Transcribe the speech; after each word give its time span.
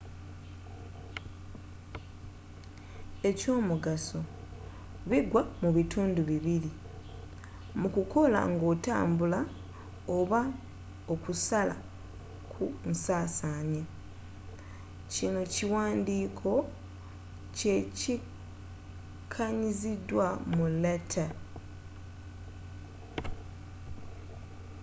ekyomugaso 3.29 4.19
bigwa 5.09 5.41
mu 5.61 5.69
bitundi 5.77 6.21
bibiri:mu 6.29 7.87
kukola 7.95 8.39
nga 8.51 8.65
otambula 8.73 9.39
oba 10.17 10.41
okusala 11.13 11.75
ku 12.51 12.65
nsasanya.kino 12.91 15.37
ekiwanddiko 15.47 16.51
kye 17.57 17.77
kanyiziddwa 19.33 20.27
mu 20.55 20.65
latter 20.81 21.31